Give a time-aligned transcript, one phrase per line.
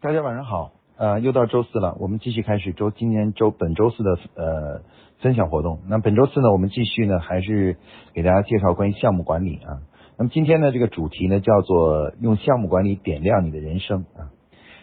[0.00, 4.82] 大家晚上好，呃，又到周四了，我们继续开始周今年周本周四的呃
[5.18, 5.80] 分享活动。
[5.88, 7.76] 那本周四呢，我们继续呢，还是
[8.14, 9.82] 给大家介绍关于项目管理啊。
[10.16, 14.30] 那么今天呢，这个主题呢叫做用项目管理点亮你的人生啊。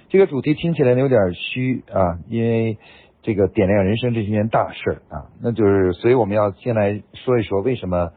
[0.10, 2.78] 这个主题听起来有点虚啊，因为
[3.22, 5.32] 这个点亮人生这是件大事啊。
[5.42, 8.12] 那就是所以我们要先来说一说为什么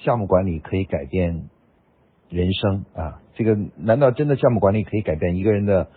[0.00, 1.48] 项目管理可以改变
[2.28, 3.22] 人生啊？
[3.36, 5.88] 这个难道真的项目管理可以改变一个人的？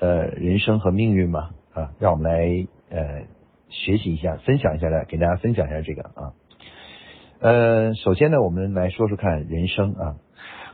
[0.00, 3.26] 呃，人生和命运嘛，啊，让我们来呃
[3.68, 6.32] 学习一下，分享一下来，给大家分享一下这个啊。
[7.38, 10.16] 呃，首先呢，我们来说说看人生啊。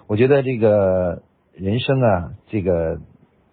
[0.07, 3.01] 我觉得这个人生啊，这个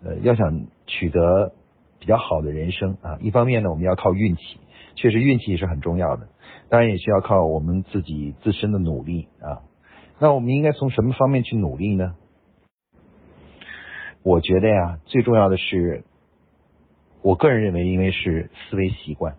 [0.03, 1.53] 呃，要想取得
[1.99, 4.59] 比较好的人生啊，一方面呢，我们要靠运气，
[4.93, 6.27] 确实运气是很重要的，
[6.69, 9.65] 当然也需要靠我们自己自身的努力啊。
[10.19, 12.13] 那我们应该从什么方面去努力呢？
[14.23, 16.05] 我觉得呀，最重要的是，
[17.21, 19.35] 我个人认为，因为是思维习惯，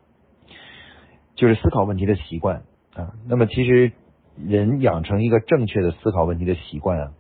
[1.37, 3.15] 就是思考问题的习惯啊。
[3.27, 3.93] 那么，其实
[4.37, 7.13] 人养成一个正确的思考问题的习惯啊，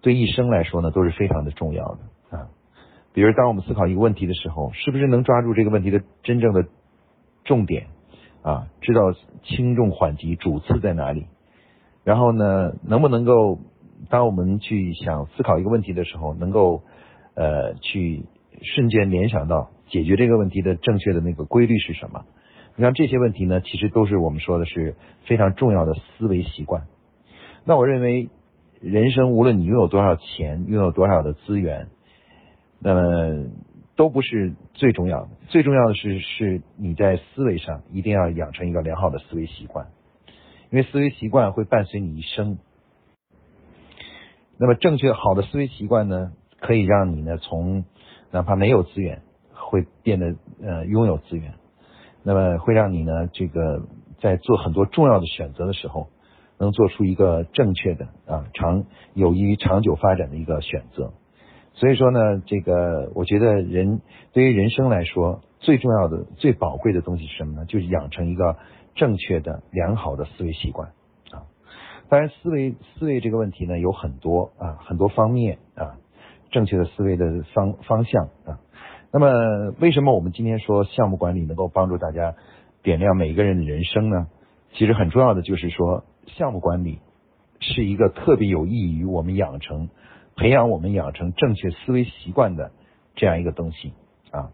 [0.00, 2.48] 对一生来说呢，都是非常的重要的啊。
[3.12, 6.64] 比如，当我们思考一个问题的时候，是不是能抓住这个问题的真正的
[7.44, 7.88] 重点
[8.40, 8.68] 啊？
[8.80, 9.12] 知道
[9.44, 11.26] 轻重缓急、主次在哪里？
[12.02, 13.58] 然后呢，能不能够？
[14.08, 16.82] 当我们去想思考一个问题的时候，能够
[17.34, 18.24] 呃去
[18.62, 22.24] 瞬间联想到解决这个问题的正确的那个规律是什么？
[22.76, 24.94] 你看这些问题呢，其实都是我们说的是
[25.26, 26.84] 非常重要的思维习惯。
[27.64, 28.28] 那我认为，
[28.80, 31.88] 人生无论你拥有多少钱，拥有多少的资源，
[32.78, 33.46] 那么
[33.96, 35.28] 都不是最重要的。
[35.48, 39.88] 最重要的是，是你在思维上一定要养成一个良好的思维习惯，
[40.70, 42.58] 因为思维习惯会伴随你一生。
[44.58, 47.84] 那么正确好的思维习惯呢，可以让你呢从
[48.32, 51.54] 哪怕没有资源，会变得呃拥有资源。
[52.24, 53.82] 那么会让你呢这个
[54.20, 56.08] 在做很多重要的选择的时候，
[56.58, 61.12] 能做出一个正确的啊长有益于长久发展的一个选择。
[61.74, 64.00] 所以说呢，这个我觉得人
[64.32, 67.64] 对于人生来说最重要的、最宝贵的东西是什么呢？
[67.66, 68.56] 就是养成一个
[68.96, 70.90] 正确的、良好的思维习惯。
[72.08, 75.98] 当然，思维思维这个问题呢有很多啊，很多方面啊，
[76.50, 78.60] 正确的思维的方方向啊。
[79.12, 82.34] 那么，为什么我们今天说项目管理能够帮助大家
[82.82, 84.28] 点亮每一个人的人生呢？
[84.74, 86.98] 其实很重要的就是说，项目管理
[87.60, 89.88] 是一个特别有益于我们养成、
[90.36, 92.70] 培养我们养成正确思维习惯的
[93.16, 93.92] 这样一个东西
[94.30, 94.50] 啊。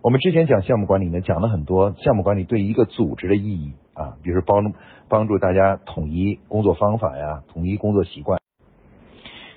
[0.00, 3.74] 我们之前讲项目管理呢，讲了很多项目管理对一个组织的意义。
[3.94, 4.72] 啊，比如帮
[5.08, 8.40] 帮助大家统一工作方法呀，统一工作习惯。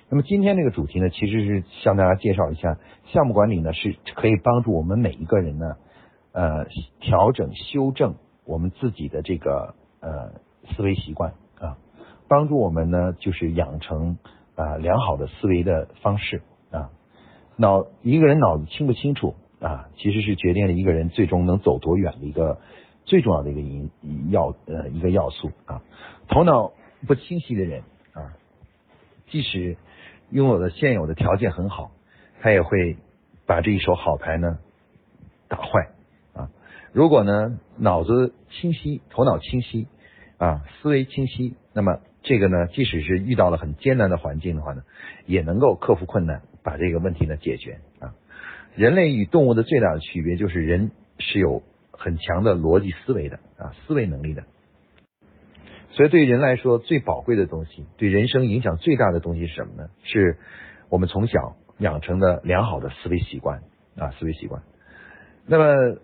[0.10, 2.80] 那么今天这个主题呢，其实是向大家介绍一下
[3.14, 5.76] 项目管理呢，是可以帮助我们每一个人呢，
[6.32, 6.66] 呃，
[7.02, 10.32] 调整修正我们自己的这个呃
[10.74, 11.78] 思维习惯啊，
[12.28, 14.18] 帮助我们呢，就是养成
[14.56, 16.42] 啊良好的思维的方式
[16.72, 16.90] 啊。
[17.58, 22.60] 脑一个人脑子清不清楚啊，其实是决定了一个人最终能走多远的一个。
[23.04, 23.90] 最重要的一个因
[24.30, 25.82] 要呃一个要素啊，
[26.28, 26.72] 头脑
[27.08, 27.82] 不清晰的人
[28.14, 28.38] 啊，
[29.32, 29.76] 即使
[30.30, 31.92] 拥有的现有的条件很好，
[32.42, 32.98] 他也会
[33.48, 34.60] 把这一手好牌呢
[35.48, 35.90] 打坏
[36.36, 36.52] 啊。
[36.94, 39.88] 如果呢脑子清晰，头脑清晰
[40.38, 44.84] 啊，思维清晰，那么这个呢，即使是遇到了很艰难的环境的话呢，
[45.26, 48.14] 也能够克服困难，把这个问题呢解决啊。
[48.76, 51.64] 人类与动物的最大的区别就是人是有。
[51.94, 54.44] 很强的逻辑思维的啊，思维能力的，
[55.92, 59.90] 所以对人来说，最宝贵的东西，对人生影响最大的东西是什么呢？
[60.02, 60.40] 是
[60.90, 63.60] 我们从小养成的良好的思维习惯
[63.96, 64.64] 啊，思维习惯。
[65.46, 65.98] 那么，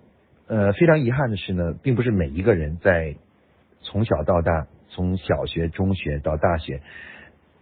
[0.46, 3.16] 呃，非常遗憾的是呢，并不是每一个人在
[3.82, 6.84] 从小到大，从小学、中学到大学，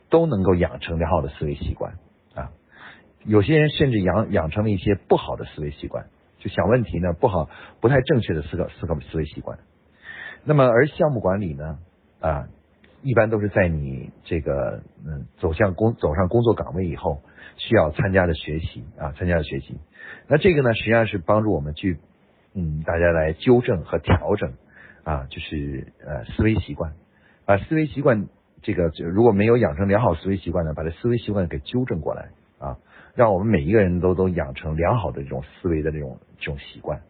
[0.09, 1.93] 都能够养成良好的思维习惯。
[3.25, 6.05] 有些人甚至养养成了一些不好的思维习惯。
[6.37, 7.49] 就想问题呢不好，
[7.81, 9.57] 不太正确的思考思考思维习惯。
[10.43, 11.79] 那么而项目管理呢
[12.19, 12.47] 啊，
[13.01, 17.23] 一般都是在你这个嗯走向工走上工作岗位以后
[17.57, 19.79] 需要参加的学习啊参加的学习。
[20.27, 21.97] 那这个呢实际上是帮助我们去
[22.53, 24.53] 嗯大家来纠正和调整
[25.03, 26.93] 啊就是呃思维习惯，
[27.45, 28.27] 把思维习惯
[28.61, 32.29] 这个如果没有养成良好思维习惯呢，把这思维习惯给纠正过来
[32.59, 32.77] 啊。
[33.15, 37.01] 让我们每一个人都都养成良好的这种思维的这种这种习惯。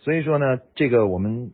[0.00, 1.52] 所以说呢，这个我们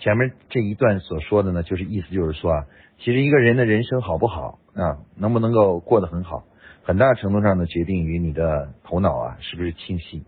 [0.00, 2.66] 前面这一段所说的呢，就是意思就是说啊，
[2.98, 6.44] 其实一个人的人生好不好啊，能不能够过得很好，
[6.82, 10.24] 很大程度上呢决定于你的头脑啊是不是清晰，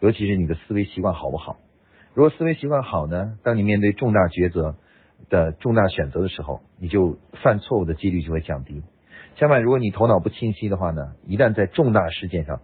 [0.00, 1.56] 尤其是你的思维习惯好不好。
[2.12, 4.76] 如果思维习惯好呢，当你面对重大抉择
[5.28, 8.82] 的重大选择的时候，你就犯错误的几率就会降低。
[9.40, 12.60] 相反，如果你头脑不清晰的话呢，一旦在重大事件上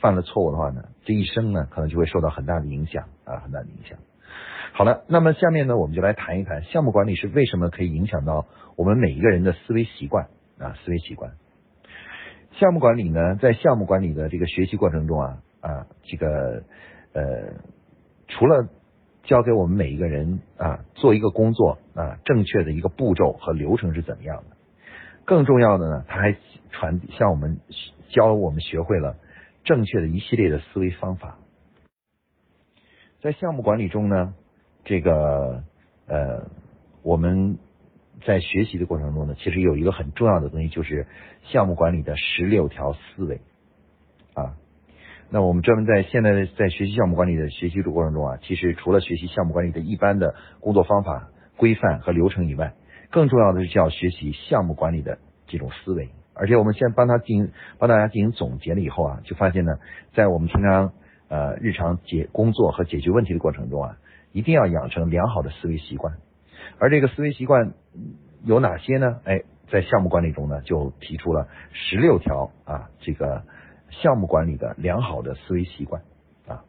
[0.00, 3.96] 犯了错误的话呢，这一生呢可能就会受到很大的影响啊，很大的影响。
[4.72, 8.44] 好了，那么下面呢，我们就来谈一谈项目管理是为什么可以影响到
[8.74, 10.26] 我们每一个人的思维习惯
[10.58, 11.30] 啊，思维习惯。
[12.58, 16.64] 项目管理呢，在项目管理的这个学习过程中啊啊，这个
[17.12, 17.52] 呃，
[18.26, 18.68] 除了
[19.22, 24.55] 教给我们每一个人啊做一个工作啊正确的一个步骤和流程是怎么样的，
[25.26, 26.34] 更重要的呢，他还
[26.70, 27.60] 传向我们
[28.08, 29.16] 教我们学会了
[29.64, 31.36] 正确的一系列的思维方法。
[33.20, 34.32] 在项目管理中呢。
[34.88, 35.64] 这个
[36.06, 36.48] 呃，
[37.02, 37.58] 我们
[38.24, 41.08] 在学习的过程中呢，其实有一个很重要的东西，就是
[41.42, 43.40] 项目管理的十六条思维
[44.34, 44.54] 啊。
[45.28, 52.74] 那我们专门在现在的在学习项目管理的学习的过程中啊，其实除了学习项目管理的一般的工作方法、规范和流程以外，
[53.10, 56.10] 更重要的是要学习项目管理的这种思维。
[56.34, 59.78] 而且我们先帮他进行帮大家进行总结了以后啊，就发现呢，
[60.14, 60.92] 在我们平常
[61.28, 63.96] 呃日常解工作和解决问题的过程中啊。
[64.32, 66.18] 一定要养成良好的思维习惯，
[66.78, 67.72] 而这个思维习惯
[68.44, 69.18] 有哪些呢？
[69.24, 73.44] 哎，在项目管理中呢，就提出了十六条啊，这个
[73.88, 76.02] 项目管理的良好的思维习惯
[76.46, 76.64] 啊。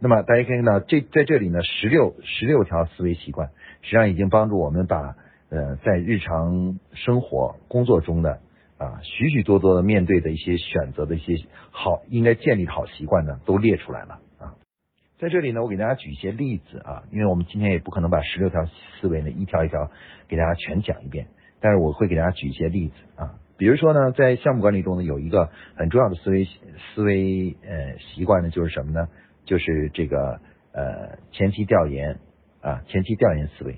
[0.00, 3.48] 那么大家可以看到，这在这里呢，十六十六条思维习惯，
[3.80, 5.16] 实际上已经帮助我们把
[5.52, 8.40] 呃在日常生活工作中的
[8.78, 11.36] 啊许许多多的面对的一些选择的一些
[11.70, 14.54] 好应该建立的好习惯呢，都列出来了啊。
[15.18, 19.90] 在这里呢，我给大家举一些例子啊，因为我们今天也不可能把十六条思维呢一条一条
[20.26, 21.28] 给大家全讲一遍，
[21.60, 26.48] 但是我会给大家举一些例子啊，比如说呢，在项目管理中呢，有一个很重要的思维
[26.94, 29.06] 思维呃习惯呢，就是什么呢？
[29.44, 30.40] 就是这个
[30.72, 32.18] 呃前期调研
[32.62, 33.76] 啊，前期调研思维。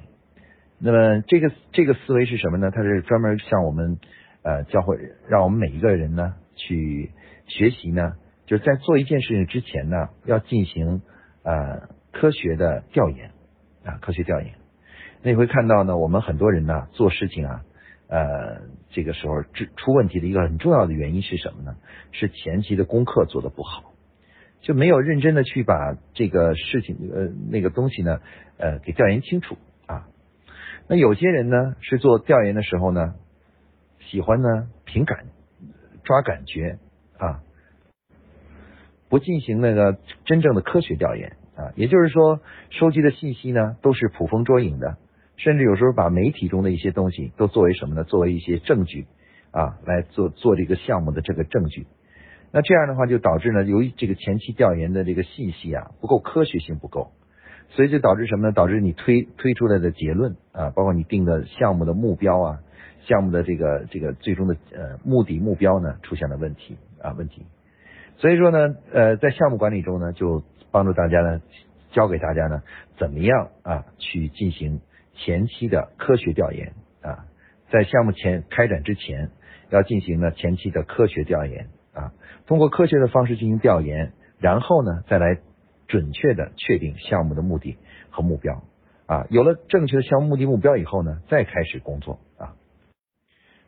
[0.85, 2.71] 那么这个这个思维是什么呢？
[2.71, 3.99] 它是专门向我们
[4.43, 4.99] 呃教会
[5.31, 7.11] 让我们每一个人呢去
[7.47, 8.13] 学习呢，
[8.45, 11.03] 就是在做一件事情之前呢，要进行。
[11.47, 13.31] 呃，科学的调研
[13.85, 14.55] 啊，科学调研，
[15.23, 17.61] 那你会看到呢，我们很多人呢做事情啊，
[18.09, 21.77] 呃，这个时候出出问题的一个很重要的原因是什么呢？
[22.13, 23.93] 是前期的功课做的不好，
[24.63, 28.21] 就没有认真的去把这个事情呃那个东西呢
[28.57, 29.59] 呃给调研清楚。
[30.89, 33.15] 那有些人呢是做调研的时候呢，
[34.01, 35.27] 喜欢呢凭感
[36.03, 36.79] 抓感觉
[37.19, 37.41] 啊。
[39.09, 42.41] 不进行那个真正的科学调研啊，也就是说，
[42.71, 44.97] 收集的信息呢都是捕风捉影的，
[45.37, 48.03] 甚至有时候把媒体中的一些东西都作为什么呢？
[48.03, 49.07] 作为一些证据
[49.53, 51.87] 啊，来做做这个项目的这个证据。
[52.51, 57.13] 那这样的话就导致呢，由于这个前期调研的这个信息啊不够科学性不够，
[57.75, 58.53] 所以就导致什么呢？
[58.53, 62.61] 导致你推推出来的结论啊，包括你定的项目的目标啊，
[63.01, 67.45] 项目的这个这个最终的呃目的目标呢出现了问题啊问题。
[68.19, 71.43] 所以说呢，呃，在项目管理中呢，就帮助大家呢，
[71.91, 72.63] 教给大家呢，
[72.97, 74.81] 怎么样啊去进行
[75.17, 77.27] 前期的科学调研啊，
[77.73, 79.31] 在项目前开展之前，
[79.71, 82.13] 要进行呢前期的科学调研啊，
[82.47, 85.41] 通过科学的方式进行调研，然后呢再来
[85.95, 87.79] 准确的确定项目的目的
[88.11, 88.65] 和目标。
[89.07, 92.19] 啊，有了正确的项目目的目标以后呢，再开始工作。
[92.37, 92.57] 啊，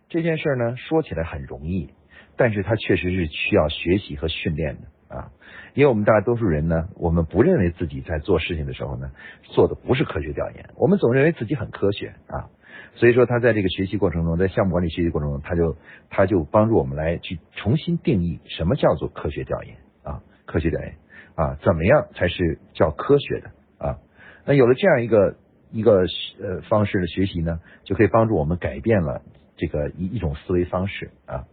[0.09, 1.95] 这件事呢说起来很容易。
[2.37, 5.17] 但是它确实是需要学习和训练的。
[5.17, 5.31] 啊，
[5.75, 9.13] 因为我们大多数人呢，我们不认为自己在做事情的时候呢，
[9.45, 12.09] 做的不是科学调研，我们总认为自己很科学。
[12.27, 12.51] 啊，
[12.97, 15.77] 所以说他在这个学习过程中，在项目管理学习过程中，他就
[16.11, 19.77] 他就帮助我们来去重新定义什么叫做科学调研。
[20.03, 20.97] 啊，科学调研。
[21.37, 23.99] 啊，怎么样才是叫科学的啊？
[24.45, 25.37] 那有了这样一个
[25.71, 26.07] 一个
[26.41, 29.23] 呃方式的学习呢，就可以帮助我们改变了
[29.57, 31.45] 这个一一种思维方式啊。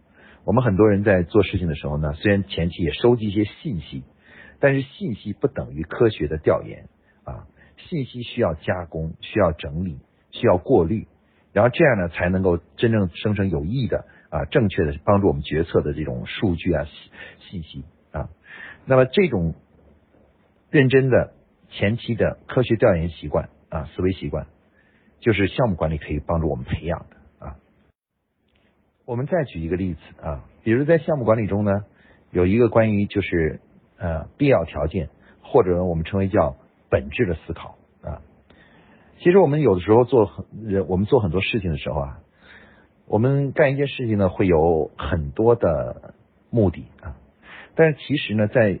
[0.44, 4.02] 我们很多人在做事情的时候呢，虽然前期也收集一些信息，
[4.58, 6.88] 但是信息不等于科学的调研
[7.24, 7.46] 啊。
[7.76, 9.98] 信息需要加工，需要整理，
[10.30, 11.06] 需要过滤，
[11.52, 16.86] 然后这样呢才能够真正生成有益的啊正确的帮助我们决策的这种数据啊
[17.40, 18.30] 信息啊。
[18.86, 19.54] 那么这种
[20.74, 21.30] 认真的
[21.70, 24.48] 前期的科学调研习惯啊思维习惯，
[25.20, 27.54] 就是项目管理可以帮助我们培养的啊。
[29.04, 31.84] 我们再举一个例子啊，比如在项目管理中呢，
[32.32, 33.60] 有一个关于就是
[33.98, 35.10] 呃必要条件，
[35.44, 36.56] 或者我们称为叫
[36.90, 38.20] 本质的思考啊。
[39.20, 40.44] 其实我们有的时候做很，
[40.88, 42.18] 我们做很多事情的时候啊，
[43.06, 46.14] 我们干一件事情呢，会有很多的
[46.50, 47.14] 目的啊。
[47.76, 48.80] 但是其实呢，在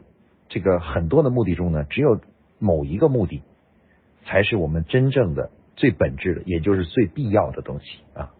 [0.54, 2.20] 这个很多的目的中呢，只有
[2.60, 3.42] 某一个目的
[4.24, 8.32] 才是我们真正的最本质的，也就是最必要的东西啊。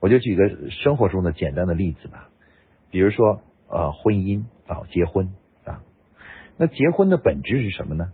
[0.00, 2.28] 我就举个生活中的简单的例子吧，
[2.90, 5.32] 比如说呃婚姻啊结婚
[5.64, 5.80] 啊，
[6.58, 8.12] 那结婚的本质是什么呢？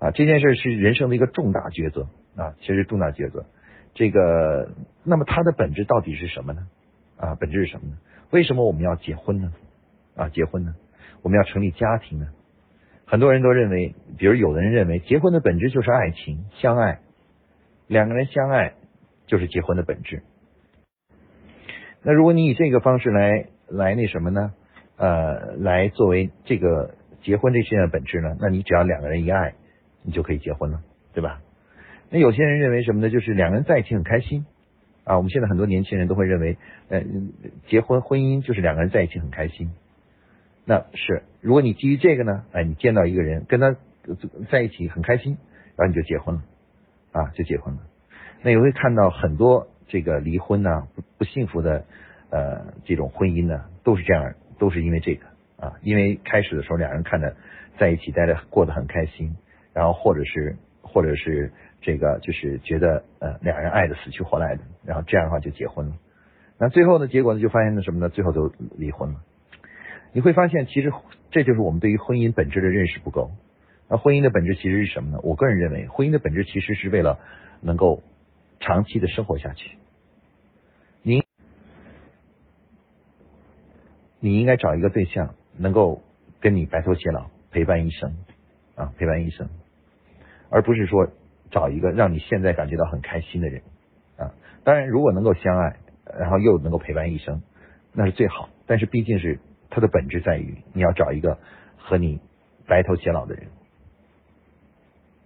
[0.00, 3.46] 啊这件事是人生的一个重大抉择啊，其实重大抉择。
[3.94, 4.72] 这个
[5.04, 6.66] 那么它的本质到底是什么呢？
[7.16, 7.98] 啊本质是什么呢？
[8.32, 9.52] 为什么我们要结婚呢？
[10.16, 10.74] 啊结婚呢？
[11.22, 12.26] 我们要成立家庭呢？
[13.12, 17.00] 很多人都认为，比如有的人认为结婚的本质就是爱情相爱，
[17.86, 18.72] 两个人相爱
[19.26, 20.22] 就是结婚的本质。
[22.02, 24.54] 那如果你以这个方式来来那什么呢？
[24.96, 28.34] 呃，来作为这个结婚这事件的本质呢？
[28.40, 29.56] 那你只要两个人一爱，
[30.02, 30.80] 你就可以结婚了，
[31.12, 31.42] 对吧？
[32.08, 33.10] 那有些人认为什么呢？
[33.10, 34.46] 就是两个人在一起很开心
[35.04, 35.18] 啊。
[35.18, 36.56] 我们现在很多年轻人都会认为，
[36.88, 37.02] 呃，
[37.68, 39.70] 结婚婚姻就是两个人在一起很开心。
[40.64, 43.76] 那是，如果你基于这个呢，哎，你见到一个人跟他
[44.50, 45.36] 在一起很开心，
[45.76, 46.42] 然后你就结婚了
[47.12, 47.80] 啊，就结婚了。
[48.42, 49.68] 那也会看到很多。
[49.88, 51.84] 这个离婚呢，不不幸福的
[52.30, 55.26] 呃这种婚姻呢，都是这样，都是因为这个
[55.58, 57.36] 啊，因为开始的时候两人看着
[57.78, 59.36] 在一起待着过得很开心，
[59.74, 61.52] 然后或者是或者是
[61.82, 65.96] 这个就是觉得呃两人爱的死去活来的，然后这样的话就结婚了。
[66.56, 68.08] 那最后呢，结果呢就发现了什么呢？
[68.08, 69.16] 最后都离婚了。
[70.12, 70.92] 你会发现，其实
[71.30, 73.30] 这就是我们对于婚姻本质的认识不够。
[73.88, 75.18] 那婚姻的本质其实是什么呢？
[75.22, 77.18] 我个人认为，婚姻的本质其实是为了
[77.60, 78.02] 能够
[78.60, 79.78] 长期的生活下去。
[84.24, 86.00] 你应该找一个对象，能够
[86.38, 88.14] 跟你白头偕老，陪伴一生
[88.76, 89.48] 啊，陪伴一生，
[90.48, 91.08] 而不是说
[91.50, 93.62] 找一个让你现在感觉到很开心的人
[94.16, 94.32] 啊。
[94.62, 95.76] 当然，如果能够相爱，
[96.16, 97.42] 然后又能够陪伴一生，
[97.92, 98.48] 那是最好。
[98.66, 99.40] 但是毕竟是
[99.74, 101.38] 它的本质在于你要找一个
[101.78, 102.20] 和你
[102.68, 103.46] 白头偕老的人。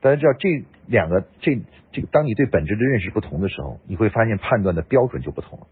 [0.00, 1.61] 大家知道这两个这
[1.91, 5.67] 这个，当你对本质的认识不同的时候，你会发现判断的标准就不同了。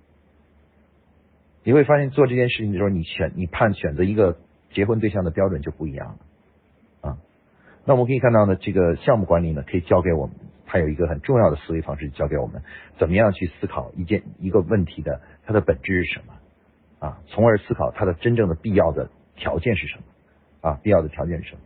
[1.62, 4.38] 你会发现做这件事情的时候，你选你判选择一个
[4.73, 7.19] 结婚对象的标准就不一样了啊。
[7.85, 10.35] 那我们可以看到呢，这个项目管理呢，可以教给我们，
[10.66, 12.62] 它有一个很重要的思维方式，教给我们
[12.99, 16.35] 怎么样去思考一件一个问题的它的本质是什么
[17.04, 20.02] 啊，从而思考它的真正的必要的条件是什么
[20.70, 21.61] 啊，必要的条件是什么？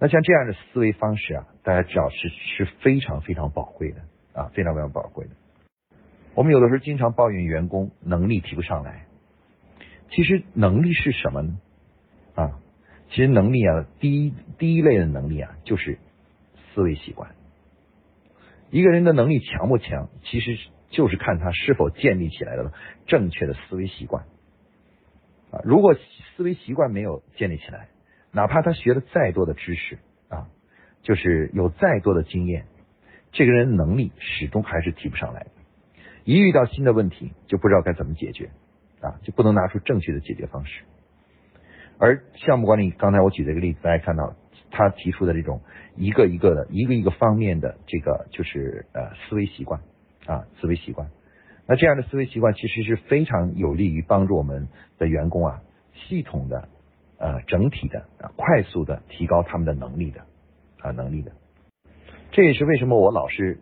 [0.00, 4.00] 那像这样的思维方式啊，大家知道是是非常非常宝贵的
[4.32, 5.32] 啊，非常非常宝贵的。
[6.34, 9.04] 我们有的时候经常抱怨员工能力提不上来。
[10.10, 11.58] 其实能力是什么呢？
[12.34, 12.58] 啊，
[13.10, 15.98] 其实能力啊，第一第一类的能力啊，就是
[16.72, 17.34] 思维习惯。
[18.70, 20.56] 一个人的能力强不强，其实
[20.90, 22.72] 就是看他是否建立起来了
[23.06, 24.24] 正确的思维习惯。
[25.50, 27.88] 啊，如果思维习惯没有建立起来，
[28.32, 29.98] 哪怕他学了再多的知识
[30.28, 30.48] 啊，
[31.02, 32.66] 就是有再多的经验，
[33.32, 35.46] 这个人能力始终还是提不上来。
[36.24, 38.50] 一遇到新的问题，就不知道该怎么解决。
[38.98, 40.82] 啊，就不能拿出正确的解决方式。
[41.98, 44.34] 而项目管理，刚才我举这个例子，大家看到
[44.70, 45.60] 他提出的这种
[45.96, 49.82] 一个一个的、一个一个方面的这个就是呃思维习惯
[50.24, 51.10] 啊，思维习惯。
[51.68, 54.68] 那这样的思维习惯其实是非常有利于帮助我们
[54.98, 55.62] 的员工啊，
[55.94, 56.68] 系统的
[57.18, 60.20] 呃整体的啊快速的提高他们的能力的
[60.80, 61.32] 啊能力的。
[62.30, 63.58] 这也是为什么我老是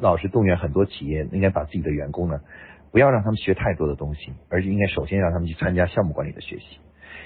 [0.00, 2.40] 老是动员很多企业应该把自己的员工呢。
[2.90, 6.78] 不要让他们学太多的东西，而是应该首先让他们去参加项目管理的学习。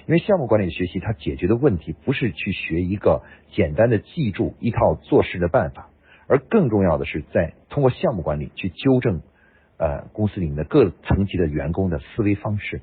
[0.09, 5.89] 因为项目管理的学习，它解决的问题不是去学一个简单的记住一套做事的办法，
[6.27, 9.23] 而更重要的是在通过项目管理去纠正
[9.83, 12.81] 呃公司里面的各层级的员工的思维方式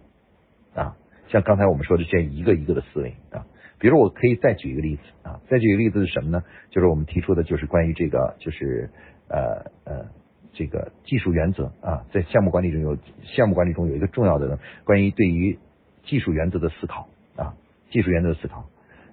[0.76, 0.98] 啊。
[1.30, 3.46] 像刚才我们说的这样一个一个的思维啊，
[3.80, 6.44] 比如我可以再举一个例子啊，再举一个例子是什么呢？
[6.72, 8.90] 就是我们提出的就是关于这个就是
[9.30, 10.06] 呃呃。
[10.52, 15.58] 这个技术原则啊，在项目管理中有项目管理中有一个重要的关于对于
[16.04, 17.54] 技术原则的思考啊，
[17.92, 18.66] 技术原则的思考。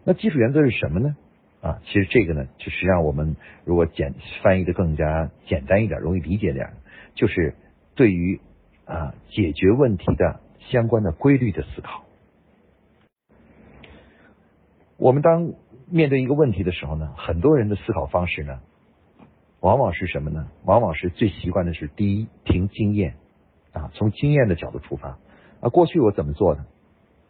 [0.03, 1.15] 那技术原则是什么呢？
[1.61, 6.73] 啊，其实这个呢，就实际上我们如果简翻译的更加简单一点，容易理解点，
[7.15, 7.55] 就是
[7.97, 8.41] 对于
[8.85, 12.05] 啊解决问题的相关的规律的思考。
[14.97, 15.53] 我们当
[15.91, 18.61] 面对一个问题的时候呢，很多人的思考方式呢。
[19.61, 20.49] 往往是什么呢？
[20.65, 23.17] 往往是最习惯的是第一，凭经验
[23.73, 25.19] 啊，从经验的角度出发
[25.61, 26.67] 啊，过去我怎么做的，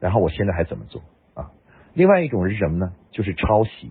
[0.00, 1.02] 然后我现在还怎么做
[1.34, 1.52] 啊？
[1.94, 2.92] 另外一种是什么呢？
[3.12, 3.90] 就是抄袭，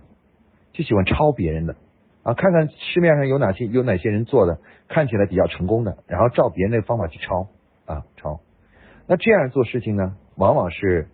[0.72, 1.76] 就喜欢抄别人的
[2.26, 7.46] 啊，看看市面上有哪些有哪些人做的看起来比较成功的，然后照别人的方法去抄
[7.84, 8.40] 啊抄。
[9.06, 11.06] 那这样做事情呢，往往是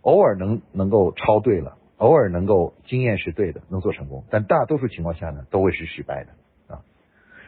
[0.00, 6.82] 偶尔能能够抄对了，偶尔能够经验是对的，能做成功，但大多数情况下呢，都会是失败的啊。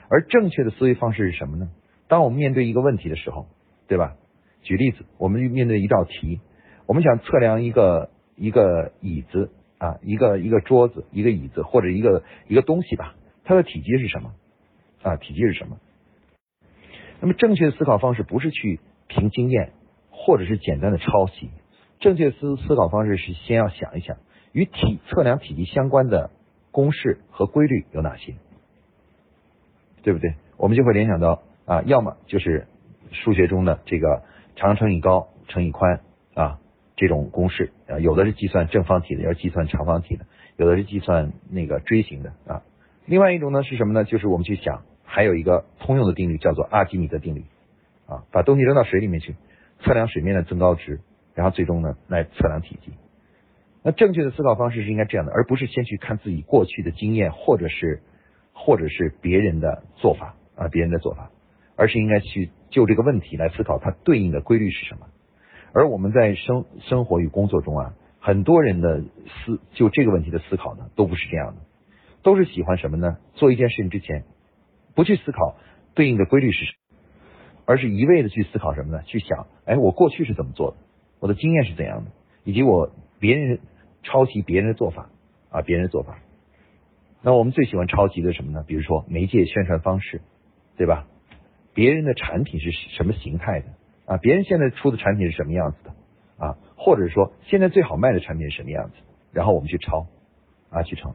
[0.08, 1.70] 而正确的思维方式是什么呢？
[2.06, 3.46] 当我们面对一个问题的时候，
[3.88, 4.14] 对吧？
[4.62, 6.40] 举例子，我们面对一道题，
[6.86, 9.50] 我们想测量一个一个椅子
[9.82, 14.32] 啊，一个一个桌子，一个椅子或者一个一个东西吧，它的体积是什么
[15.02, 15.16] 啊？
[15.16, 15.78] 体积是什么？
[17.20, 19.72] 那么正确的思考方式不是去凭经验，
[20.10, 21.50] 或者是简单的抄袭。
[21.98, 24.18] 正确思思考方式是先要想一想，
[24.52, 26.30] 与体测量体积相关的
[26.70, 28.34] 公式和规律有哪些，
[30.02, 30.34] 对不对？
[30.56, 32.68] 我们就会联想到啊，要么就是
[33.10, 34.22] 数学中的这个。
[34.54, 36.00] 长乘以高乘以宽
[36.34, 36.60] 啊，
[37.02, 40.24] 这种公式啊，有的是计算正方体的，有的计算长方体的，
[40.56, 42.62] 有的是计算那个锥形的啊。
[43.06, 44.04] 另外一种呢是什么呢？
[44.04, 47.42] 就是我们去想，还有一个通用的定律叫做阿基米德定律
[48.06, 49.34] 啊，把东西扔到水里面去，
[49.80, 51.00] 测量水面的增高值，
[51.34, 52.92] 然后最终呢来测量体积。
[53.82, 58.00] 那正确的思考方式是应该这样的，而不是先去看自己过去的经验，或者是
[58.52, 61.32] 或者是别人的做法啊，别人的做法。
[61.74, 65.06] 而是应该去就这个问题来思考它对应的规律是什么。
[65.72, 71.62] 而我们在生生活与工作中啊，很多人的思就这个问题的思考呢，都不是这样的，
[72.22, 73.16] 都是喜欢什么呢？
[73.34, 74.24] 做一件事情之前，
[74.94, 75.56] 不去思考
[75.94, 76.98] 对应的规律是什么，
[77.64, 79.02] 而是一味的去思考什么呢？
[79.04, 80.76] 去想，哎，我过去是怎么做的？
[81.20, 82.10] 我的经验是怎样的？
[82.44, 83.60] 以及我别人
[84.02, 85.08] 抄袭别人的做法
[85.50, 86.18] 啊，别人的做法。
[87.22, 88.64] 那我们最喜欢抄袭的什么呢？
[88.66, 90.20] 比如说媒介宣传方式，
[90.76, 91.06] 对吧？
[91.72, 93.66] 别人的产品是什么形态的
[94.12, 94.16] 啊？
[94.18, 95.90] 别人现在出的产品是什么样子的
[96.44, 96.58] 啊？
[96.76, 98.94] 或者说现在最好卖的产品是什么样子？
[99.32, 100.06] 然后我们去抄
[100.70, 101.14] 啊，去抄。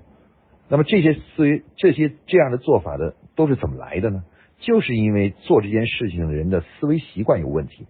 [0.70, 4.24] 那么这些思维、这些这样的做法的都是怎么来的呢？
[4.60, 7.86] 就是因为做这件事情的人的思维习惯有问题，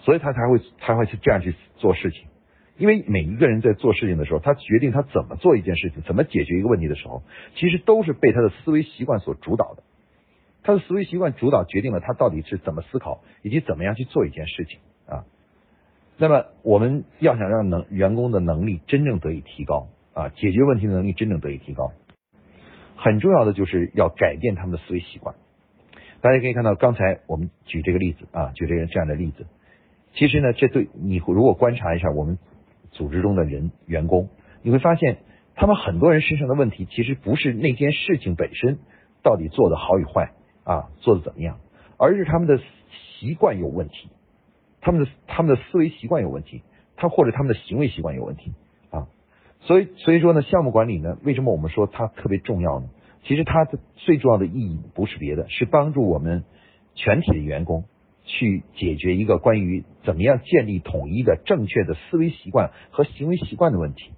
[0.00, 2.26] 所以他才会才会去这样去做事情。
[2.76, 7.22] 因为每一个人在做事情的时候，他决定他怎么做一件事情，怎么解决一个问题的时候，
[7.54, 9.82] 其实都是被他的思维习惯所主导的。
[10.62, 15.24] 他的思维习惯主导决定了他到底是怎么思考，以及怎么样去做一件事情啊。
[16.18, 21.92] 那么我们要想让能员工的能力真正得以提高啊，解决问题的能力真正得以提高，
[22.96, 25.34] 很重要的就是要改变他们的思维习惯。
[26.20, 29.46] 大家可以看到，刚才我们举这个例子啊，举这个这样的例子，
[30.14, 32.38] 其实呢，这对你如果观察一下我们
[32.92, 34.28] 组织中的人员工，
[34.62, 35.18] 你会发现
[35.56, 38.78] 他们很多人身上的问题，其实不是那件事情本身
[39.24, 40.30] 到底做的好与坏。
[40.64, 41.58] 啊，做的怎么样？
[41.98, 42.58] 而是他们的
[43.20, 44.08] 习惯有问题，
[44.80, 46.62] 他们的他们的思维习惯有问题，
[46.96, 48.54] 他或者他们的行为习惯有问题
[48.90, 49.06] 啊。
[49.60, 52.88] 所以所以说呢，项目管理呢，为什么我们说它特别重要呢？
[53.22, 56.42] 其实它的最重要的意义不是别的，是帮助我们
[56.96, 57.84] 全体的员工
[58.24, 64.10] 去解决一个关于怎么样建立统一的正确的思维习惯和行为习惯的问题。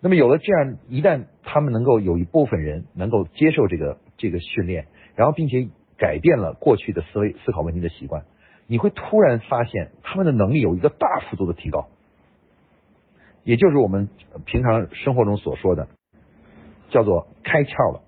[0.00, 3.98] 那么有了这样，一旦他们能够有一部分人能够接受这个。
[4.22, 8.22] 这个训练，然后并且改变了过去的思维思考问题的习惯，
[8.68, 11.88] 你会突然发现他们的能力有一个大幅度的提高，
[13.42, 14.08] 也就是我们
[14.46, 15.88] 平常生活中所说的
[16.90, 18.02] 叫做开窍了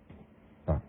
[0.66, 0.82] 啊。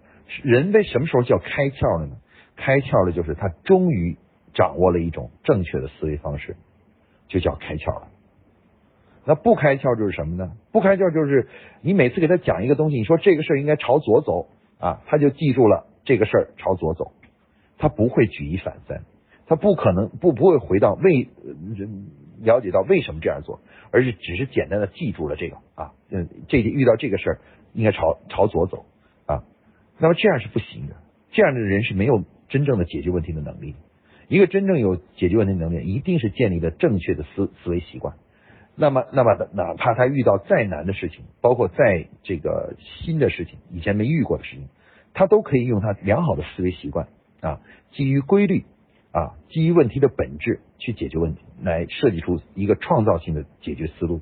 [0.43, 2.17] 人为什么时候叫开窍了呢？
[2.55, 4.17] 开窍了就是他终于
[4.53, 6.55] 掌握了一种正确的思维方式，
[7.29, 8.09] 就叫开窍了。
[9.25, 10.51] 那不开窍就是什么呢？
[10.71, 11.49] 不开窍就是
[11.81, 14.47] 你每次给他讲一个东西，你说这个事儿应该朝左走。
[14.79, 17.11] 啊，他就记住了这个事儿朝左走，
[17.77, 19.03] 他不会举一反三，
[19.47, 21.29] 他不可能不不会回到为
[22.41, 23.61] 了解到为什么这样做，
[23.91, 27.39] 而是只是简单的记住了这个啊，嗯，这遇到这个事儿
[27.73, 28.85] 应该朝朝左走
[29.25, 29.43] 啊，
[29.97, 30.95] 那么这样是不行的，
[31.31, 33.75] 这样的人是没有真正的解决问题的能力。
[34.27, 38.15] 一个真正有解决问题能力，一定是建立了正确的思思维习惯。
[38.77, 44.67] 那么，那么哪怕他遇到再难的事情，包括再这个新的事情，以前没遇过的事情，
[45.13, 47.07] 他都可以用他良好的思维习惯
[47.39, 47.61] 啊，
[47.93, 48.65] 基于规律
[49.13, 54.19] 啊，基于问题的本质去解决问题，来设计出一个创造性的解决思路。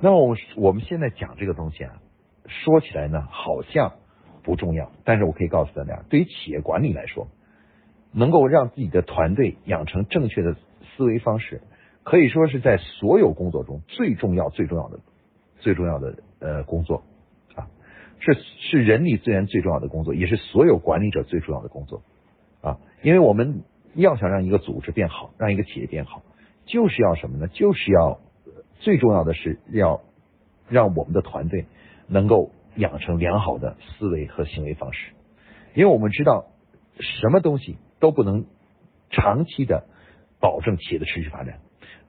[0.00, 2.00] 那么，我我们现在讲这个东西啊，
[2.46, 3.96] 说起来呢好像
[4.42, 7.28] 不重要，但是我可以告诉大家，对于企业管理来说，
[8.12, 11.60] 能够让自己的团队养成正确的思维方式。
[12.02, 15.00] 可以说是在所有工作中最重要、最重要的、
[15.60, 17.02] 最重要的呃工作
[17.54, 17.68] 啊，
[18.18, 22.02] 是是人力资源最重要的工作，也是所有管理者最重要的工作
[22.62, 22.78] 啊。
[23.02, 23.62] 因为我们
[23.94, 26.22] 要想让一个组织变好，让一个企业变好，
[26.64, 27.48] 就是要什么呢？
[27.48, 28.20] 就是要
[28.80, 30.00] 最重要的是要
[30.68, 31.66] 让我们的团队
[32.06, 35.12] 能够养成良好的思维和行为方式。
[35.74, 36.46] 因为我们知道
[37.00, 38.46] 什么东西都不能
[39.10, 39.84] 长期的。
[40.40, 41.58] 保证企业的持续发展。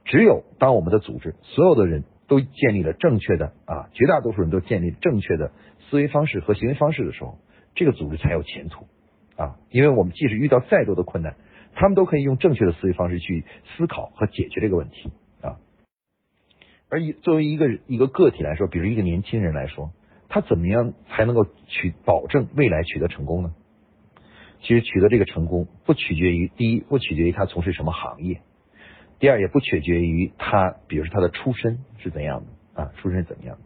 [0.09, 5.51] 只有当我们的组织所有的人都建立了正确的啊，绝大多数人都建立正确的
[5.87, 7.37] 思维方式和行为方式的时候，
[7.75, 8.87] 这个组织才有前途
[9.35, 9.57] 啊。
[9.69, 11.35] 因为我们即使遇到再多的困难，
[11.75, 13.45] 他们都可以用正确的思维方式去
[13.77, 15.57] 思考和解决这个问题啊。
[16.89, 19.91] 而以作为一个一个个体来说，比如一个年轻人来说，
[20.27, 23.53] 他怎么样才能够取保证未来取得成功呢？
[24.61, 28.41] 其实取得这个成功不取决于第一，不取决于他从事什么行业；
[29.19, 33.61] 第二，也不取决于他，比如说他的出身是怎样的啊，出身是怎样的，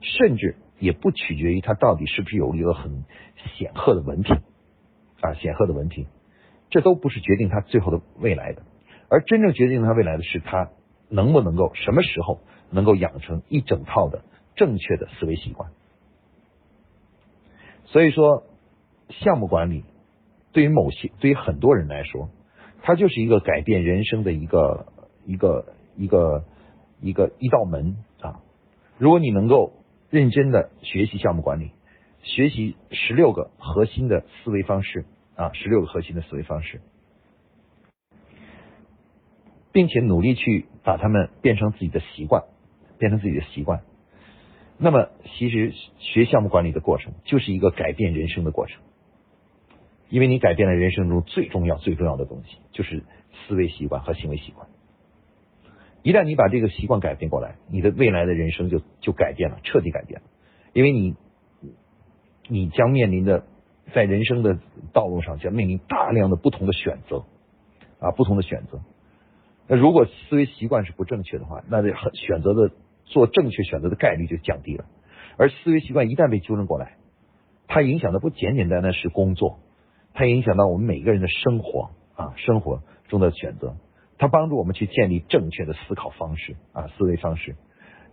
[0.00, 3.04] 甚至也不取决于他到底是不是有一个很
[3.56, 4.36] 显赫的文凭
[5.20, 6.06] 啊，显赫的文凭，
[6.68, 8.62] 这都不是决定他最后的未来的，
[9.08, 10.70] 而真正决定他未来的是他
[11.08, 14.24] 能不能够什么时候能够养成一整套的
[14.56, 15.70] 正确的思维习惯。
[17.86, 18.44] 所以说，
[19.08, 19.84] 项目管理。
[20.52, 22.28] 对于某些，对于很多人来说，
[22.82, 24.86] 它就是一个改变人生的一个
[25.24, 26.44] 一个一个
[27.00, 28.42] 一个一道门啊！
[28.98, 29.72] 如果你能够
[30.10, 31.70] 认真的学习项目管理，
[32.22, 35.04] 学习十六个核心的思维方式
[35.36, 36.80] 啊，十六个核心的思维方式，
[39.72, 42.44] 并且努力去把它们变成自己的习惯，
[42.98, 43.82] 变成自己的习惯，
[44.76, 48.82] 那么其实学项目管理的过程就是一个改变人生的过程。
[50.12, 54.68] 因为你改变了人生中最重要、最重要的东西，就是思维习惯和行为习惯。
[56.02, 60.26] 一旦你把这个习惯改变过来，你的未来的人生就就改变了，彻底改变了。
[60.74, 61.14] 因为你，
[62.46, 63.46] 你将面临的
[63.94, 64.58] 在人生的
[64.92, 67.24] 道路上将面临大量的不同的选择
[67.98, 68.82] 啊，不同的选择。
[69.66, 72.70] 那如果思维习惯是不正确的话，那这选择的
[73.06, 74.84] 做正确选择的概率就降低了。
[75.38, 76.98] 而思维习惯一旦被纠正过来，
[77.66, 79.60] 它影响的不简简单单是工作。
[80.14, 83.76] 它影响到我们每个人的生活啊，生活中的选择。
[84.18, 87.56] 它帮助我们去建立正确的思考方式啊，思维方式，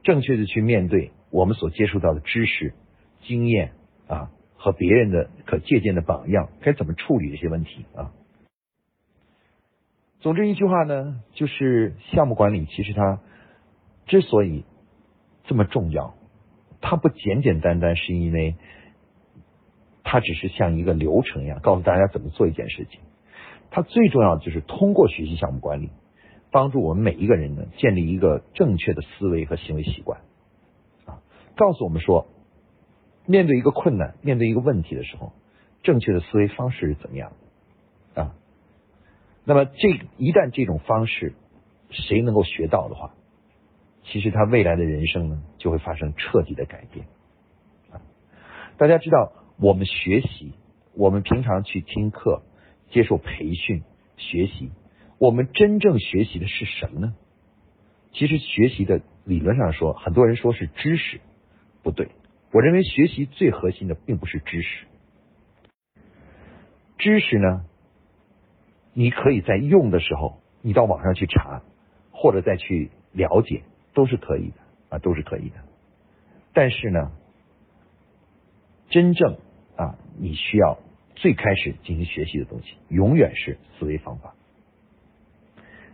[0.02, 2.74] 正确的去面对我们所接触到的知识、
[3.22, 3.74] 经验
[4.08, 8.12] 啊和别人的可借鉴的榜样，该怎么处理这些问题啊？
[10.22, 13.22] 总之一句话呢，就是项目管理其实它
[14.06, 14.64] 之所以
[15.44, 16.16] 这么重要，
[16.82, 18.56] 它不简简单单是因为。
[20.12, 23.00] 它只是像一个流程一样，告诉大家怎么做一件事情。
[23.70, 25.92] 它最重要的就是通过学习项目管理，
[26.50, 30.22] 帮助我们每一个人呢建立一个正确的思维和行为习惯。
[31.06, 31.22] 啊，
[31.56, 32.26] 告诉我们说，
[33.28, 35.32] 面对一个困难、面对一个问题的时候，
[35.84, 37.34] 正确的思维方式是怎么样
[38.16, 38.34] 啊？
[39.44, 41.36] 那么这一旦这种方式
[41.92, 43.14] 谁能够学到的话，
[44.06, 47.06] 其实他未来的人生呢就会发生彻底的改变。
[48.76, 49.34] 大家知道。
[49.62, 50.54] 我们学习，
[50.96, 52.44] 我们平常去听课、
[52.92, 53.84] 接受培训、
[54.16, 54.72] 学习，
[55.18, 57.14] 我们真正学习的是什么呢？
[58.14, 61.20] 其实学习的理论上说，很多人说是知识，
[61.84, 62.10] 不对。
[62.52, 64.88] 我认为学习最核心的并不是知识，
[66.98, 67.66] 知识呢，
[68.94, 71.62] 你可以在用的时候，你到网上去查，
[72.12, 74.56] 或者再去了解，都是可以的
[74.90, 75.58] 啊，都是可以的。
[76.54, 77.12] 但是呢，
[78.90, 79.38] 真正
[79.80, 80.78] 啊，你需要
[81.16, 84.36] 最开始进行学习的东西，永远是思维方法。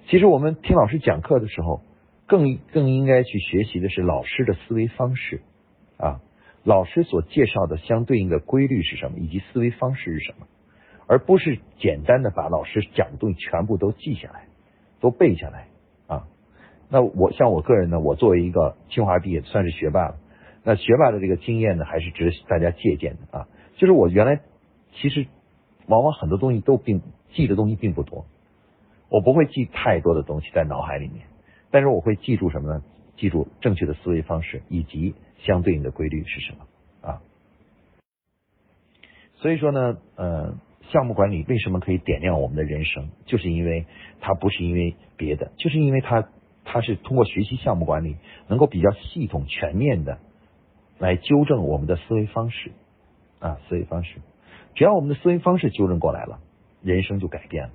[0.08, 1.82] 其实我们听老师讲课的时候，
[2.26, 5.42] 更更应该去学习的是老师的思维方式
[5.98, 6.20] 啊，
[6.64, 10.48] 老师所介绍的相对应的规律是什么，以及思维方式是什么，
[11.06, 14.48] 而不是简单的把老师讲的东西全部都记下来，
[15.00, 15.68] 都背下来
[16.08, 16.26] 啊。
[16.90, 20.16] 那我像我个人呢，我作为一个清华毕业，算是学霸了。
[20.64, 23.48] 那学霸的这个经验呢，还是值得大家借鉴的啊。
[23.76, 24.42] 就是我原来
[24.94, 25.28] 其实
[25.88, 27.02] 往往很多东西都并
[27.34, 28.26] 记的东西并不多，
[29.10, 31.28] 我不会记太多的东西在脑海里面，
[31.72, 32.84] 但是我会记住什么呢？
[33.18, 36.68] 记住正确的思维方式以及相对应的规律是什么
[37.02, 37.22] 啊？
[39.36, 40.58] 所以说呢，呃，
[40.92, 43.10] 项目管理为什么可以点亮我们的人生？
[43.26, 43.86] 就是因为
[44.20, 46.28] 它不是因为别的，就是因为它
[46.64, 50.18] 它是通过学习项目管理，能够比较系统全面的
[50.98, 52.72] 来纠正我们的思维方式。
[53.46, 54.16] 啊，思维方式，
[54.74, 56.40] 只要我们的思维方式纠正过来了，
[56.82, 57.72] 人生就改变了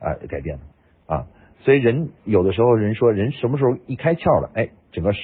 [0.00, 0.62] 啊，改变了
[1.06, 1.26] 啊。
[1.60, 5.20] 所以人有的时候人说，人什么时候一开窍了，哎，整个世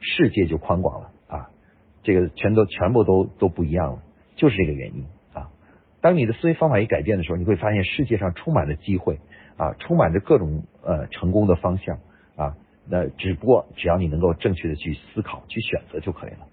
[0.00, 1.48] 世界就宽广了啊，
[2.02, 4.02] 这个全都全部都都不一样了，
[4.36, 5.48] 就是这个原因啊。
[6.02, 9.18] 当你的思维方法一改变的时候，你会发现世界上充满了机会
[9.56, 12.00] 啊，充满着各种呃成功的方向
[12.36, 12.54] 啊。
[12.86, 16.48] 那只不过只要你能够正确的去思考、去选择就可以了。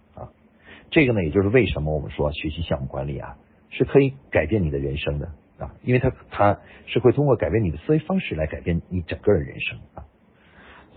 [0.92, 3.38] 这个呢，也就是为什么我们说学习项目管理啊，
[3.70, 10.06] 是可以改变你的人生的啊，因为它它是会通过改变你的思维方式来改变你整个的人生啊。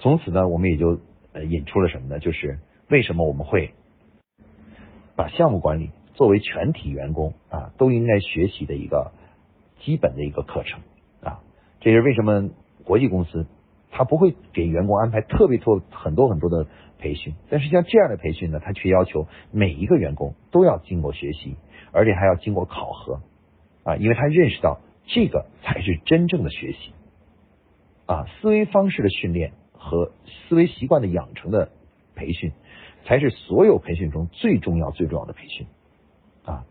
[0.00, 1.00] 从此呢，我们也就
[1.32, 2.18] 呃引出了什么呢？
[2.20, 3.72] 就是为什么我们会
[5.16, 9.12] 把项目管理作为全体员工啊都应该学习的一个
[9.80, 10.80] 基本的一个课程
[11.22, 11.40] 啊。
[11.80, 12.50] 这是为什么
[12.84, 13.46] 国际公司
[13.90, 16.66] 他不会给员工安排特别多很多很多的
[16.98, 21.56] 培训，但是像这样的培训呢，他却要求每一个员工都要经过学习，
[21.92, 23.20] 而且还要经过考核
[23.84, 26.92] 啊，因为他认识到这个才是真正的学习
[28.06, 29.52] 啊，思维方式的训练。
[29.80, 31.70] 和思维习惯的养成的
[32.16, 32.50] 培训，
[33.04, 35.68] 才是所有培训中最重要、最重要的培训
[36.44, 36.66] 啊。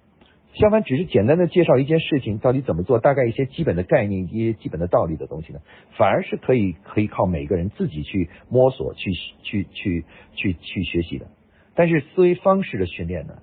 [0.60, 5.60] 相反，只是简单的介绍一件事情到底怎么做，大概一些基本的概念、一些基本的道理的东西呢，
[5.98, 9.12] 反而是可以可以靠每个人自己去摸索、去
[9.44, 11.28] 去去去去学习的。
[11.76, 13.36] 但是思维方式的训练呢，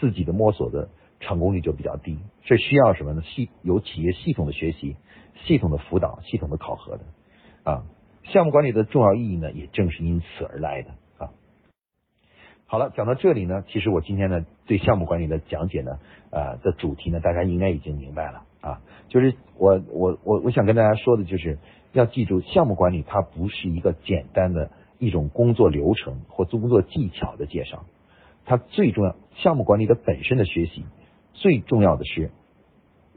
[0.00, 0.88] 自己的摸索的
[1.20, 3.22] 成功率就比较低，是需要什么呢？
[3.22, 4.96] 系有企业系统的学习、
[5.44, 7.04] 系统的辅导、系统的考核的
[7.64, 7.84] 啊。
[8.24, 10.90] 项目管理的重要意义呢，也正是因此而来的。
[12.72, 15.98] 好了，讲到这里呢，其实我今天呢对项目管理的讲解呢，
[16.30, 18.80] 呃的主题呢，大家应该已经明白了啊。
[19.08, 21.58] 就是我我我我想跟大家说的就是，
[21.92, 27.84] 要记住项目管理它不是一个简单的一种工作流程或工作技巧的介绍，
[28.46, 30.86] 它最重要项目管理的本身的学习，
[31.34, 32.30] 最重要的是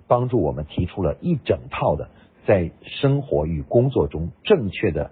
[0.06, 2.10] 帮助我们提出了一整套的。
[2.46, 5.12] 在生活与工作中正确的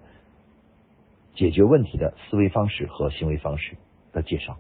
[1.34, 3.78] 解决问题的思维方式和行为方式
[4.14, 4.58] 的介绍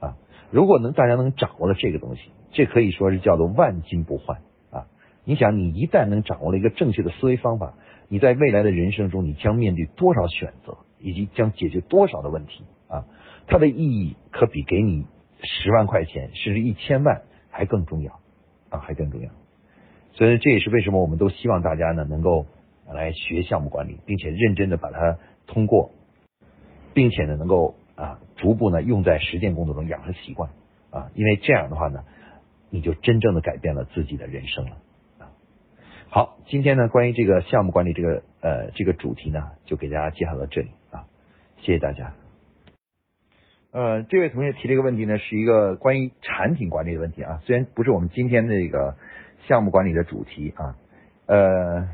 [0.00, 0.16] 啊，
[0.50, 4.38] 如果能大家能掌握了这个东西，这可以说是叫做万金不换
[4.70, 4.86] 啊！
[5.24, 7.74] 你想，你一旦能掌握了一个正确的思维方法，
[8.08, 13.04] 你在未来的人生中，你将面对多少选择，以及将解决多少的问题啊！
[13.46, 15.06] 它的意义可比给你
[15.42, 18.20] 十万块钱甚至一千万还更重要
[18.70, 19.30] 啊，还更重要。
[20.12, 22.46] 所以这也是为什么我们都希望大家呢能够
[22.86, 25.90] 来学项目管理，并且认真的把它通过，
[26.94, 30.50] 并且呢能够啊逐步呢用在实践工作中养成习惯
[30.90, 32.04] 啊，因为这样的话呢，
[32.70, 34.76] 你就真正的改变了自己的人生了
[35.18, 35.30] 啊。
[36.08, 41.06] 好，今天呢关于这个项目管理这个呃这个主题呢，就给大家介绍到这里啊，
[41.60, 42.14] 谢谢大家。
[43.72, 48.96] 呃，这位同学提这个问题呢，是一个关于产品管理的问题啊，虽然不是我们今天这个。
[49.46, 50.74] 项目管理的主题啊，
[51.26, 51.86] 呃，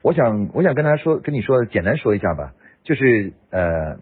[0.00, 3.98] 我想我想跟他说，跟你说简单说一下吧，就是呃，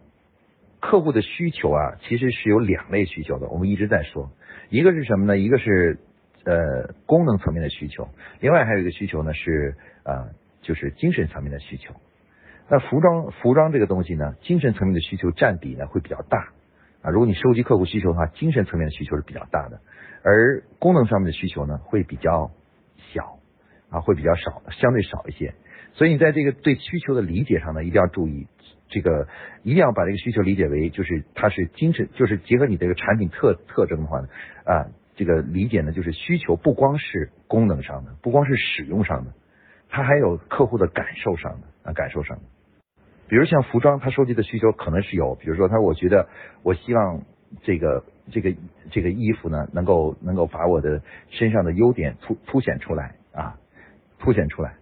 [0.81, 4.31] 客户的需求啊，其实是有两类需求的，我们一直在说，
[4.71, 5.39] 一个是什么呢？
[5.39, 5.99] 一个是
[6.45, 8.09] 呃功能层面的需求，
[8.41, 10.29] 另外还有一个需求呢是啊，
[10.63, 11.95] 就是精神层面的需求。
[12.69, 16.51] 那服装服装这个东西呢，精神层面的需求占比呢会比较大
[17.03, 17.11] 啊。
[17.11, 19.81] 如果你收集客户需求的话，精神层面的需求是比较大的，
[20.23, 22.51] 而功能上面的需求呢会比较。
[23.15, 23.39] 小
[23.89, 25.55] 啊，会比较少，相对少一些。
[25.95, 28.47] 所以你在这个对需求的理解上呢，一定要注意
[28.89, 29.29] 这个，
[29.63, 34.29] 一定要把这个需求理解为就是它是精神，就是结合你这个产品特特征的话呢
[34.65, 39.33] 啊，这个理解呢就是需求不光是功能上的，不光是使用上的，
[39.89, 42.43] 它还有客户的感受上的啊，感受上的。
[43.29, 46.29] 比如像服装，它收集的需求可能是有，比如说他我觉得
[46.63, 47.23] 我希望
[47.63, 48.05] 这个。
[48.31, 48.55] 这个
[48.91, 53.59] 这个衣服呢，能够能够把我的身上的优点凸凸显出来啊，
[54.19, 54.75] 凸显出来。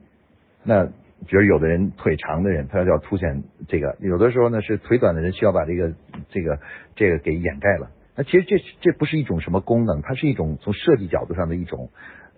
[0.65, 0.89] 那
[1.27, 5.95] 比如有的人腿长的人，他要凸显这个；有的时候呢，是腿短的人需要把这个
[6.29, 6.59] 这个
[6.95, 7.91] 这个给掩盖了。
[8.17, 11.91] 那其实这这不是一种什么功能，它是一种从设计角度上的一种。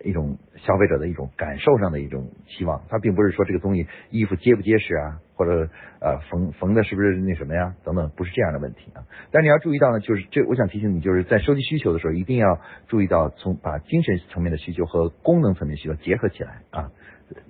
[0.05, 5.69] 一种消费者的一种感受上的一种期望，它并不是说这个东西衣服结不结实啊，或者
[6.01, 9.03] 呃缝缝的是不是那什么呀等等，不是这样的问题啊。
[9.33, 16.93] 但你要注意到呢，就是这我想提醒你，就是在收集需求的时候，一定要注意到从把精神层面的需求和功能层面需求结合起来啊。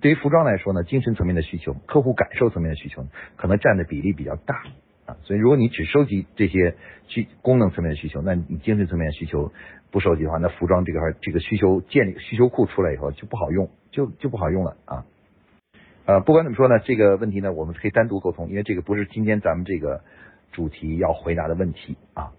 [0.01, 4.63] 对于服装来说呢，精神层面的需求、客户感受层面的需求可能占的比例比较大。
[5.07, 6.75] 啊，所以如果你只收集这些
[7.07, 9.53] 需功能层面的需求，那你精神层面的需求
[9.91, 15.07] 不收集的话，那服装这块这个需求建立需求库出来以后就不好用，就就不好用了啊。
[16.05, 20.03] 呃，不管怎么说呢，这个问题呢，我们可以单独沟通，因为这个不是今天咱们这个
[20.53, 22.33] 主题要回答的问题啊。